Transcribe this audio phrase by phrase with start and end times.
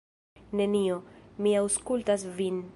[0.61, 0.97] Nenio,
[1.47, 2.63] mi aŭskultas vin.